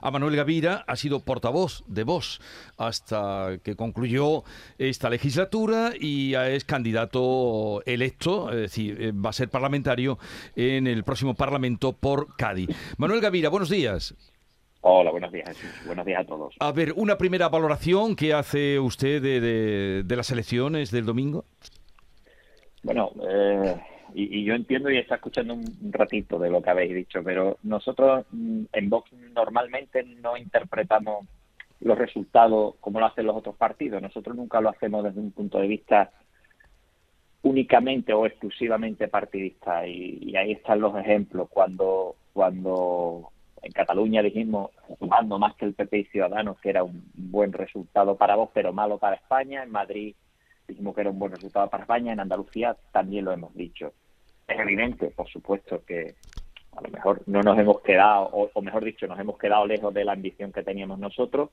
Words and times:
a 0.00 0.10
Manuel 0.10 0.36
Gavira, 0.36 0.84
ha 0.86 0.96
sido 0.96 1.20
portavoz 1.20 1.82
de 1.86 2.04
Vox 2.04 2.40
hasta 2.76 3.58
que 3.62 3.76
concluyó 3.76 4.44
esta 4.78 5.10
legislatura 5.10 5.92
y 5.98 6.34
es 6.34 6.64
candidato 6.64 7.82
electo, 7.86 8.50
es 8.50 8.56
decir, 8.56 9.00
eh, 9.00 9.12
va 9.12 9.30
a 9.30 9.32
ser 9.32 9.48
parlamentario 9.48 10.18
en 10.56 10.86
el 10.86 11.04
próximo 11.04 11.34
Parlamento 11.34 11.92
por 11.92 12.36
Cádiz. 12.36 12.68
Manuel 12.96 13.20
Gavira, 13.20 13.48
buenos 13.48 13.70
días. 13.70 14.14
Hola, 14.80 15.10
buenos 15.10 15.32
días, 15.32 15.56
Buenos 15.86 16.06
días 16.06 16.20
a 16.20 16.24
todos. 16.24 16.54
A 16.60 16.70
ver, 16.72 16.92
una 16.96 17.18
primera 17.18 17.48
valoración 17.48 18.14
que 18.14 18.32
hace 18.32 18.78
usted 18.78 19.20
de, 19.20 20.02
de, 20.04 20.16
las 20.16 20.30
elecciones 20.30 20.90
del 20.90 21.04
domingo. 21.04 21.44
Bueno, 22.84 23.10
eh, 23.28 23.74
y, 24.14 24.44
yo 24.44 24.54
entiendo 24.54 24.90
y 24.90 24.98
está 24.98 25.16
escuchando 25.16 25.54
un 25.54 25.92
ratito 25.92 26.38
de 26.38 26.50
lo 26.50 26.62
que 26.62 26.70
habéis 26.70 26.94
dicho, 26.94 27.22
pero 27.22 27.58
nosotros 27.62 28.26
mm, 28.30 28.64
en 28.72 28.90
Vox 28.90 29.12
normalmente 29.34 30.02
no 30.02 30.36
interpretamos 30.36 31.26
los 31.80 31.96
resultados 31.96 32.76
como 32.80 33.00
lo 33.00 33.06
hacen 33.06 33.26
los 33.26 33.36
otros 33.36 33.56
partidos. 33.56 34.02
Nosotros 34.02 34.36
nunca 34.36 34.60
lo 34.60 34.70
hacemos 34.70 35.04
desde 35.04 35.20
un 35.20 35.30
punto 35.32 35.58
de 35.58 35.68
vista 35.68 36.10
únicamente 37.42 38.12
o 38.12 38.26
exclusivamente 38.26 39.08
partidista. 39.08 39.86
Y, 39.86 40.34
ahí 40.36 40.52
están 40.52 40.80
los 40.80 40.96
ejemplos. 40.96 41.48
Cuando 41.50 42.16
cuando 42.32 43.32
en 43.62 43.72
Cataluña 43.72 44.22
dijimos 44.22 44.70
sumando 44.98 45.38
más 45.38 45.56
que 45.56 45.64
el 45.64 45.74
PP 45.74 45.98
y 45.98 46.04
Ciudadanos 46.04 46.60
que 46.60 46.70
era 46.70 46.84
un 46.84 47.10
buen 47.14 47.52
resultado 47.52 48.16
para 48.16 48.36
vos 48.36 48.50
pero 48.54 48.72
malo 48.72 48.98
para 48.98 49.16
España 49.16 49.64
en 49.64 49.72
Madrid 49.72 50.14
dijimos 50.68 50.94
que 50.94 51.00
era 51.00 51.10
un 51.10 51.18
buen 51.18 51.32
resultado 51.32 51.68
para 51.68 51.82
España 51.82 52.12
en 52.12 52.20
Andalucía 52.20 52.76
también 52.92 53.24
lo 53.24 53.32
hemos 53.32 53.52
dicho 53.56 53.92
es 54.48 54.58
evidente 54.58 55.10
por 55.10 55.28
supuesto 55.28 55.84
que 55.84 56.14
a 56.76 56.80
lo 56.80 56.88
mejor 56.90 57.22
no 57.26 57.42
nos 57.42 57.58
hemos 57.58 57.80
quedado 57.82 58.24
o 58.32 58.62
mejor 58.62 58.84
dicho 58.84 59.06
nos 59.06 59.20
hemos 59.20 59.38
quedado 59.38 59.66
lejos 59.66 59.92
de 59.94 60.04
la 60.04 60.12
ambición 60.12 60.52
que 60.52 60.62
teníamos 60.62 60.98
nosotros 60.98 61.50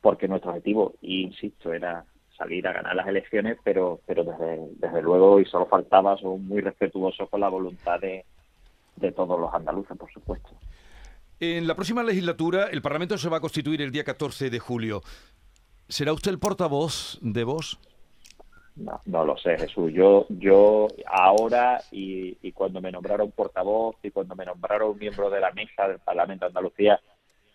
porque 0.00 0.28
nuestro 0.28 0.50
objetivo 0.50 0.94
insisto 1.00 1.72
era 1.72 2.04
salir 2.36 2.66
a 2.66 2.72
ganar 2.72 2.94
las 2.96 3.06
elecciones, 3.06 3.56
pero, 3.62 4.00
pero 4.06 4.24
desde, 4.24 4.66
desde 4.78 5.00
luego, 5.00 5.40
y 5.40 5.44
solo 5.44 5.66
faltaba, 5.66 6.16
son 6.18 6.46
muy 6.46 6.60
respetuosos 6.60 7.28
con 7.30 7.40
la 7.40 7.48
voluntad 7.48 8.00
de, 8.00 8.24
de 8.96 9.12
todos 9.12 9.38
los 9.40 9.52
andaluces, 9.54 9.96
por 9.96 10.12
supuesto. 10.12 10.50
En 11.40 11.66
la 11.66 11.74
próxima 11.74 12.02
legislatura, 12.02 12.68
el 12.70 12.82
Parlamento 12.82 13.16
se 13.16 13.28
va 13.28 13.38
a 13.38 13.40
constituir 13.40 13.80
el 13.82 13.92
día 13.92 14.04
14 14.04 14.50
de 14.50 14.58
julio. 14.58 15.02
¿Será 15.88 16.12
usted 16.12 16.30
el 16.30 16.38
portavoz 16.38 17.18
de 17.20 17.44
vos? 17.44 17.78
No, 18.76 19.00
no 19.04 19.24
lo 19.24 19.36
sé, 19.36 19.58
Jesús. 19.58 19.92
Yo, 19.92 20.26
yo 20.30 20.88
ahora 21.06 21.80
y, 21.90 22.36
y 22.42 22.52
cuando 22.52 22.80
me 22.80 22.90
nombraron 22.90 23.30
portavoz 23.30 23.96
y 24.02 24.10
cuando 24.10 24.34
me 24.34 24.46
nombraron 24.46 24.98
miembro 24.98 25.28
de 25.28 25.40
la 25.40 25.52
mesa 25.52 25.88
del 25.88 25.98
Parlamento 25.98 26.46
de 26.46 26.48
Andalucía, 26.48 27.00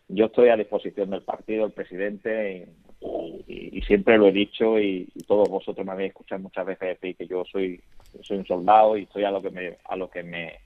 yo 0.09 0.25
estoy 0.25 0.49
a 0.49 0.55
disposición 0.55 1.09
del 1.09 1.23
partido, 1.23 1.65
el 1.65 1.73
presidente, 1.73 2.67
y, 3.47 3.81
siempre 3.81 4.17
lo 4.17 4.27
he 4.27 4.31
dicho 4.31 4.79
y, 4.79 5.07
todos 5.27 5.49
vosotros 5.49 5.85
me 5.85 5.91
habéis 5.91 6.09
escuchado 6.09 6.41
muchas 6.41 6.65
veces 6.65 6.99
decir 6.99 7.15
que 7.15 7.27
yo 7.27 7.43
soy 7.45 7.81
soy 8.21 8.37
un 8.37 8.45
soldado 8.45 8.97
y 8.97 9.03
estoy 9.03 9.23
a 9.23 9.31
lo 9.31 9.41
que 9.41 9.49
me 9.49 9.77
a 9.85 9.95
lo 9.95 10.09
que 10.09 10.23
me 10.23 10.59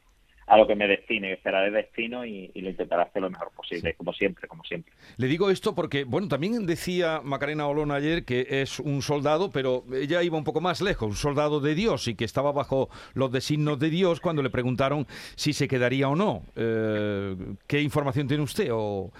a 0.47 0.57
lo 0.57 0.67
que 0.67 0.75
me 0.75 0.87
destine, 0.87 1.33
esperaré 1.33 1.71
destino 1.71 2.25
y, 2.25 2.51
lo 2.55 2.69
intentaré 2.69 3.03
hacer 3.03 3.21
lo 3.21 3.29
mejor 3.29 3.51
posible, 3.55 3.93
como 3.93 4.13
siempre, 4.13 4.47
como 4.47 4.63
siempre. 4.63 4.93
Le 5.17 5.27
digo 5.27 5.49
esto 5.49 5.73
porque, 5.73 6.03
bueno, 6.03 6.27
también 6.27 6.65
decía 6.65 7.21
Macarena 7.23 7.67
Olona 7.67 7.95
ayer 7.95 8.25
que 8.25 8.45
es 8.49 8.79
un 8.79 9.01
soldado, 9.01 9.49
pero 9.51 9.85
ella 9.93 10.21
iba 10.23 10.37
un 10.37 10.43
poco 10.43 10.61
más 10.61 10.81
lejos, 10.81 11.09
un 11.09 11.15
soldado 11.15 11.59
de 11.59 11.75
Dios 11.75 12.07
y 12.07 12.15
que 12.15 12.25
estaba 12.25 12.51
bajo 12.51 12.89
los 13.13 13.31
designos 13.31 13.79
de 13.79 13.89
Dios 13.89 14.19
cuando 14.19 14.43
le 14.43 14.49
preguntaron 14.49 15.07
si 15.35 15.53
se 15.53 15.67
quedaría 15.67 16.09
o 16.09 16.15
no. 16.15 16.43
Eh, 16.55 17.35
¿Qué 17.67 17.81
información 17.81 18.27
tiene 18.27 18.43
usted? 18.43 18.69
O... 18.71 19.11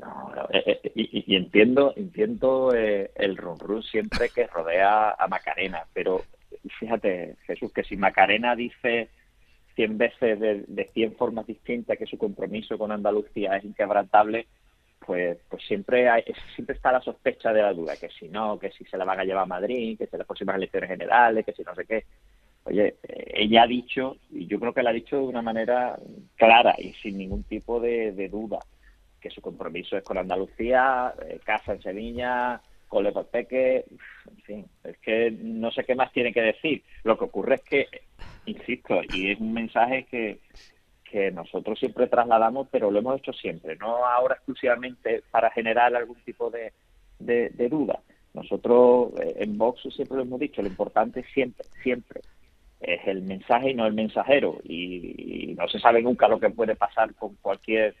No, 0.00 0.48
eh, 0.52 0.80
eh, 0.84 0.92
y, 0.94 1.36
entiendo, 1.36 1.92
entiendo 1.96 2.72
el 2.72 3.36
run 3.36 3.82
siempre 3.82 4.30
que 4.34 4.46
rodea 4.46 5.10
a 5.10 5.28
Macarena, 5.28 5.82
pero 5.92 6.22
fíjate, 6.78 7.36
Jesús, 7.46 7.72
que 7.72 7.84
si 7.84 7.96
Macarena 7.96 8.54
dice 8.54 9.10
100 9.78 9.96
veces 9.96 10.40
de, 10.40 10.64
de 10.66 10.84
100 10.92 11.14
formas 11.14 11.46
distintas 11.46 11.96
que 11.96 12.06
su 12.06 12.18
compromiso 12.18 12.76
con 12.76 12.90
Andalucía 12.90 13.56
es 13.56 13.64
inquebrantable, 13.64 14.48
pues, 15.06 15.38
pues 15.48 15.62
siempre 15.64 16.08
hay, 16.08 16.24
siempre 16.56 16.74
está 16.74 16.90
la 16.90 17.00
sospecha 17.00 17.52
de 17.52 17.62
la 17.62 17.72
duda, 17.72 17.94
que 17.96 18.08
si 18.08 18.28
no, 18.28 18.58
que 18.58 18.72
si 18.72 18.84
se 18.86 18.98
la 18.98 19.04
van 19.04 19.20
a 19.20 19.24
llevar 19.24 19.44
a 19.44 19.46
Madrid, 19.46 19.96
que 19.96 20.08
si 20.08 20.16
las 20.16 20.26
próximas 20.26 20.56
elecciones 20.56 20.90
generales, 20.90 21.46
que 21.46 21.52
si 21.52 21.62
no 21.62 21.76
sé 21.76 21.84
qué. 21.84 22.04
Oye, 22.64 22.96
ella 23.04 23.62
ha 23.62 23.66
dicho, 23.68 24.16
y 24.32 24.48
yo 24.48 24.58
creo 24.58 24.74
que 24.74 24.82
la 24.82 24.90
ha 24.90 24.92
dicho 24.92 25.16
de 25.16 25.22
una 25.22 25.40
manera 25.40 25.96
clara 26.34 26.74
y 26.76 26.92
sin 26.94 27.16
ningún 27.16 27.44
tipo 27.44 27.78
de 27.78 28.28
duda, 28.28 28.58
que 29.20 29.30
su 29.30 29.40
compromiso 29.40 29.96
es 29.96 30.02
con 30.02 30.18
Andalucía, 30.18 31.14
eh, 31.24 31.38
casa 31.44 31.74
en 31.74 31.82
Sevilla, 31.82 32.60
cole 32.88 33.12
Peque, 33.30 33.84
en 34.30 34.36
fin, 34.42 34.66
es 34.82 34.98
que 34.98 35.30
no 35.30 35.70
sé 35.70 35.84
qué 35.84 35.94
más 35.94 36.12
tiene 36.12 36.32
que 36.32 36.40
decir. 36.40 36.82
Lo 37.04 37.16
que 37.16 37.24
ocurre 37.24 37.56
es 37.56 37.62
que, 37.62 37.88
insisto, 38.48 39.00
y 39.12 39.30
es 39.32 39.40
un 39.40 39.52
mensaje 39.52 40.06
que, 40.10 40.40
que 41.04 41.30
nosotros 41.30 41.78
siempre 41.78 42.06
trasladamos, 42.06 42.68
pero 42.70 42.90
lo 42.90 42.98
hemos 42.98 43.18
hecho 43.18 43.32
siempre, 43.32 43.76
no 43.76 44.04
ahora 44.04 44.34
exclusivamente 44.36 45.22
para 45.30 45.50
generar 45.50 45.94
algún 45.94 46.16
tipo 46.24 46.50
de, 46.50 46.72
de, 47.18 47.68
duda. 47.68 48.00
Nosotros 48.34 49.12
eh, 49.20 49.36
en 49.38 49.58
Vox 49.58 49.82
siempre 49.94 50.16
lo 50.16 50.22
hemos 50.22 50.40
dicho, 50.40 50.62
lo 50.62 50.68
importante 50.68 51.24
siempre, 51.32 51.66
siempre 51.82 52.20
es 52.80 53.00
el 53.06 53.22
mensaje 53.22 53.70
y 53.70 53.74
no 53.74 53.86
el 53.86 53.94
mensajero. 53.94 54.58
y, 54.64 55.54
no 55.58 55.66
se 55.68 55.80
sabe 55.80 56.00
nunca 56.02 56.28
lo 56.28 56.38
que 56.38 56.50
puede 56.50 56.76
pasar 56.76 57.12
con 57.14 57.34
cualquier 57.42 57.96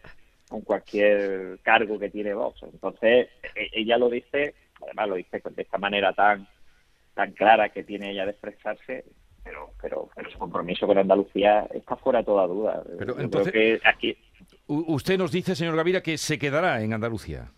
con 0.48 0.62
cualquier 0.62 1.58
cargo 1.62 1.98
que 1.98 2.10
tiene 2.10 2.34
Vox. 2.34 2.62
Entonces, 2.62 3.28
e-, 3.54 3.70
ella 3.72 3.98
lo 3.98 4.08
dice, 4.08 4.54
además 4.82 5.08
lo 5.08 5.14
dice 5.16 5.42
de 5.44 5.62
esta 5.62 5.78
manera 5.78 6.12
tan 6.12 6.46
tan 7.14 7.32
clara 7.32 7.70
que 7.70 7.82
tiene 7.82 8.12
ella 8.12 8.24
de 8.24 8.30
expresarse, 8.30 9.04
pero, 9.80 10.08
pero, 10.14 10.30
su 10.30 10.38
compromiso 10.38 10.86
con 10.86 10.98
Andalucía 10.98 11.68
está 11.72 11.96
fuera 11.96 12.20
de 12.20 12.24
toda 12.24 12.46
duda. 12.46 12.82
Pero 12.98 13.18
entonces, 13.18 13.52
que 13.52 13.80
aquí... 13.84 14.16
Usted 14.66 15.18
nos 15.18 15.32
dice, 15.32 15.54
señor 15.54 15.76
Gavira, 15.76 16.02
que 16.02 16.18
se 16.18 16.38
quedará 16.38 16.82
en 16.82 16.92
Andalucía. 16.92 17.50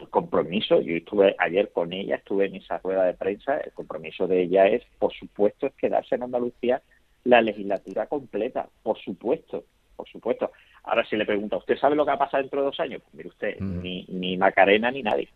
el 0.00 0.08
compromiso, 0.10 0.80
yo 0.80 0.96
estuve 0.96 1.34
ayer 1.38 1.70
con 1.72 1.92
ella, 1.92 2.16
estuve 2.16 2.46
en 2.46 2.56
esa 2.56 2.78
rueda 2.78 3.04
de 3.04 3.14
prensa, 3.14 3.58
el 3.58 3.72
compromiso 3.72 4.26
de 4.26 4.42
ella 4.42 4.66
es, 4.66 4.82
por 4.98 5.12
supuesto, 5.12 5.66
es 5.66 5.74
quedarse 5.74 6.14
en 6.14 6.24
Andalucía 6.24 6.82
la 7.24 7.40
legislatura 7.40 8.06
completa, 8.06 8.68
por 8.82 8.98
supuesto, 8.98 9.64
por 9.96 10.08
supuesto. 10.08 10.52
Ahora, 10.84 11.04
si 11.06 11.16
le 11.16 11.24
pregunta, 11.24 11.56
¿usted 11.56 11.78
sabe 11.78 11.96
lo 11.96 12.04
que 12.04 12.10
va 12.10 12.16
a 12.16 12.18
pasar 12.18 12.42
dentro 12.42 12.60
de 12.60 12.66
dos 12.66 12.80
años? 12.80 13.02
Pues 13.02 13.14
mire 13.14 13.28
usted, 13.28 13.60
mm. 13.60 13.82
ni, 13.82 14.04
ni 14.08 14.36
Macarena 14.36 14.90
ni 14.90 15.02
nadie. 15.02 15.28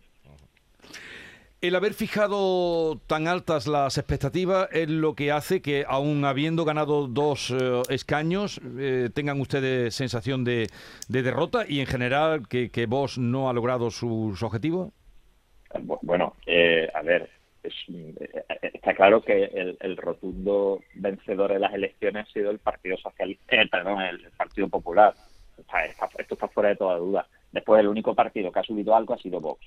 El 1.61 1.75
haber 1.75 1.93
fijado 1.95 3.01
tan 3.09 3.27
altas 3.27 3.67
las 3.67 3.99
expectativas 3.99 4.69
es 4.71 4.89
lo 4.89 5.15
que 5.15 5.33
hace 5.33 5.61
que, 5.61 5.85
aun 5.89 6.25
habiendo 6.25 6.65
ganado 6.65 7.09
dos 7.09 7.51
eh, 7.51 7.83
escaños, 7.91 8.61
eh, 8.79 9.11
tengan 9.13 9.41
ustedes 9.41 9.93
sensación 9.93 10.45
de, 10.45 10.69
derrota 11.09 11.65
y, 11.69 11.81
en 11.81 11.87
general, 11.87 12.47
que, 12.49 12.71
que 12.71 12.87
Vos 12.87 13.19
no 13.19 13.51
ha 13.51 13.53
logrado 13.53 13.91
sus 13.91 14.41
objetivos. 14.45 14.93
Bueno, 16.03 16.37
eh, 16.47 16.89
a 16.95 17.03
ver, 17.03 17.29
está 17.65 18.95
claro 18.95 19.21
que 19.21 19.77
el, 19.81 19.97
rotundo 19.97 20.81
vencedor 20.95 21.53
de 21.53 21.59
las 21.59 21.75
elecciones 21.75 22.29
ha 22.29 22.33
sido 22.33 22.53
el 22.53 22.61
Partido 22.61 22.97
Socialista, 22.99 23.57
perdón, 23.69 24.03
el 24.03 24.31
Partido 24.37 24.69
Popular 24.69 25.13
esto 26.19 26.35
está 26.35 26.49
fuera 26.49 26.71
de 26.71 26.77
toda 26.77 26.97
duda. 26.97 27.27
Después, 27.53 27.81
el 27.81 27.89
único 27.89 28.15
partido 28.15 28.53
que 28.53 28.61
ha 28.61 28.65
subido 28.65 28.95
algo 28.95 29.15
ha 29.15 29.19
sido 29.19 29.41
Vox. 29.41 29.67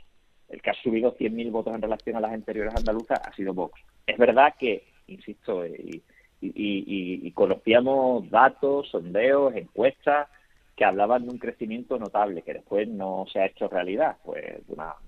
El 0.52 0.62
que 0.62 0.70
ha 0.70 0.74
subido 0.76 1.16
100.000 1.18 1.52
votos 1.52 1.74
en 1.74 1.82
relación 1.82 2.16
a 2.16 2.20
las 2.20 2.34
anteriores 2.34 2.76
andaluzas 2.76 3.22
ha 3.24 3.34
sido 3.34 3.54
Vox. 3.54 3.82
Es 4.06 4.18
verdad 4.18 4.54
que, 4.60 4.84
insisto, 5.08 5.66
y, 5.66 7.32
conocíamos 7.34 8.30
datos, 8.30 8.90
sondeos, 8.90 9.56
encuestas 9.56 10.28
que 10.76 10.86
hablaban 10.86 11.24
de 11.24 11.30
un 11.30 11.38
crecimiento 11.38 11.98
notable 11.98 12.42
que 12.42 12.54
después 12.54 12.88
no 12.88 13.26
se 13.32 13.40
ha 13.40 13.46
hecho 13.46 13.68
realidad, 13.68 14.18
pues 14.24 14.62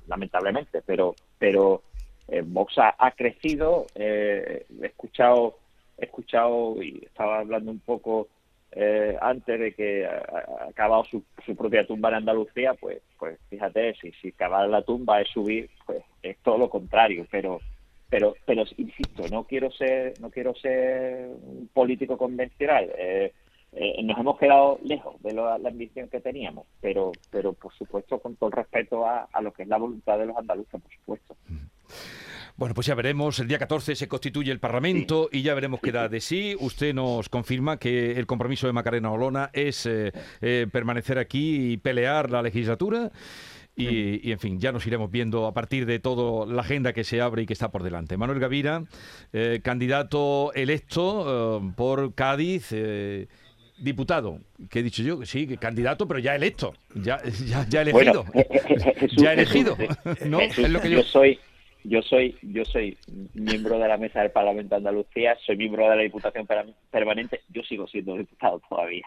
lamentablemente, 0.07 0.81
pero 0.85 1.15
pero 1.39 1.83
eh, 2.27 2.43
Vox 2.45 2.75
ha, 2.77 3.11
crecido, 3.11 3.87
eh, 3.95 4.65
he 4.81 4.85
escuchado 4.85 5.57
he 5.97 6.05
escuchado 6.05 6.81
y 6.81 7.03
estaba 7.05 7.39
hablando 7.39 7.71
un 7.71 7.79
poco 7.79 8.27
eh, 8.75 9.17
antes 9.21 9.59
de 9.59 9.73
que 9.73 10.05
ha 10.05 10.67
acabado 10.69 11.03
su, 11.05 11.23
propia 11.55 11.85
tumba 11.85 12.09
en 12.09 12.15
Andalucía, 12.15 12.73
pues, 12.73 13.01
pues 13.19 13.39
fíjate, 13.49 13.93
si, 13.95 14.11
si 14.13 14.29
acabar 14.29 14.67
la 14.67 14.81
tumba 14.81 15.21
es 15.21 15.29
subir, 15.29 15.69
pues 15.85 16.03
es 16.21 16.37
todo 16.39 16.57
lo 16.57 16.69
contrario, 16.69 17.27
pero 17.29 17.59
pero 18.09 18.35
pero 18.45 18.63
insisto, 18.77 19.23
no 19.31 19.45
quiero 19.45 19.71
ser 19.71 20.13
no 20.19 20.29
quiero 20.29 20.53
ser 20.55 21.29
un 21.41 21.69
político 21.73 22.17
convencional. 22.17 22.91
Eh, 22.97 23.33
eh, 23.73 24.03
nos 24.03 24.19
hemos 24.19 24.37
quedado 24.37 24.79
lejos 24.83 25.21
de 25.23 25.33
la 25.33 25.55
ambición 25.55 26.09
que 26.09 26.19
teníamos, 26.19 26.67
pero 26.79 27.11
pero 27.31 27.53
por 27.53 27.73
supuesto 27.73 28.19
con 28.19 28.35
todo 28.35 28.51
respeto 28.51 29.05
a, 29.05 29.27
a 29.31 29.41
lo 29.41 29.51
que 29.51 29.63
es 29.63 29.67
la 29.67 29.77
voluntad 29.77 30.17
de 30.19 30.27
los 30.27 30.37
andaluces, 30.37 30.79
por 30.81 30.93
supuesto. 30.93 31.35
Bueno, 32.55 32.75
pues 32.75 32.85
ya 32.87 32.95
veremos. 32.95 33.39
El 33.39 33.47
día 33.47 33.57
14 33.57 33.95
se 33.95 34.07
constituye 34.07 34.51
el 34.51 34.59
Parlamento 34.59 35.27
y 35.31 35.41
ya 35.41 35.55
veremos 35.55 35.79
qué 35.81 35.91
da 35.91 36.07
de 36.07 36.21
sí. 36.21 36.55
Usted 36.59 36.93
nos 36.93 37.27
confirma 37.27 37.77
que 37.77 38.11
el 38.11 38.27
compromiso 38.27 38.67
de 38.67 38.73
Macarena 38.73 39.11
Olona 39.11 39.49
es 39.53 39.87
eh, 39.87 40.11
eh, 40.41 40.67
permanecer 40.71 41.17
aquí 41.17 41.73
y 41.73 41.77
pelear 41.77 42.29
la 42.29 42.43
legislatura. 42.43 43.11
Y, 43.75 44.31
en 44.31 44.37
fin, 44.37 44.59
ya 44.59 44.71
nos 44.71 44.85
iremos 44.85 45.09
viendo 45.09 45.47
a 45.47 45.53
partir 45.55 45.87
de 45.87 45.97
toda 45.97 46.45
la 46.45 46.61
agenda 46.61 46.93
que 46.93 47.03
se 47.03 47.21
abre 47.21 47.41
y 47.41 47.45
que 47.47 47.53
está 47.53 47.71
por 47.71 47.81
delante. 47.81 48.17
Manuel 48.17 48.39
Gavira, 48.39 48.83
eh, 49.33 49.61
candidato 49.63 50.53
electo 50.53 51.73
por 51.75 52.13
Cádiz 52.13 52.71
diputado, 53.79 54.41
que 54.69 54.79
he 54.79 54.83
dicho 54.83 55.01
yo, 55.01 55.25
sí, 55.25 55.57
candidato, 55.57 56.07
pero 56.07 56.19
ya 56.19 56.35
electo, 56.35 56.75
ya, 56.93 57.19
ya, 57.47 57.67
ya 57.67 57.81
elegido, 57.81 58.25
ya 59.17 59.33
elegido, 59.33 59.75
¿no? 60.27 60.39
es 60.39 60.57
lo 60.69 60.79
que 60.79 60.91
yo... 60.91 60.97
yo 60.97 61.03
soy 61.03 61.39
yo 61.83 62.01
soy 62.01 62.37
yo 62.41 62.65
soy 62.65 62.97
miembro 63.33 63.77
de 63.79 63.87
la 63.87 63.97
mesa 63.97 64.21
del 64.21 64.31
Parlamento 64.31 64.69
de 64.69 64.77
Andalucía, 64.77 65.37
soy 65.45 65.57
miembro 65.57 65.89
de 65.89 65.95
la 65.95 66.01
Diputación 66.03 66.47
Permanente, 66.89 67.41
yo 67.49 67.61
sigo 67.63 67.87
siendo 67.87 68.15
diputado 68.17 68.61
todavía. 68.67 69.05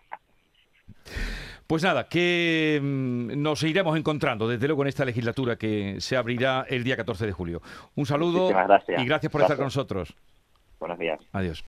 Pues 1.67 1.82
nada, 1.82 2.08
que 2.08 2.78
mm, 2.81 3.43
nos 3.43 3.62
iremos 3.64 3.99
encontrando, 3.99 4.46
desde 4.46 4.69
luego, 4.69 4.82
en 4.82 4.88
esta 4.88 5.05
legislatura 5.05 5.56
que 5.56 6.00
se 6.00 6.17
abrirá 6.17 6.64
el 6.69 6.84
día 6.84 6.96
14 6.96 7.26
de 7.26 7.32
julio. 7.32 7.61
Un 7.96 8.06
saludo 8.06 8.50
y 8.96 9.05
gracias 9.05 9.32
por 9.32 9.43
estar 9.43 9.56
con 9.56 9.67
nosotros. 9.67 10.14
Buenos 10.78 10.99
días. 10.99 11.19
Adiós. 11.32 11.64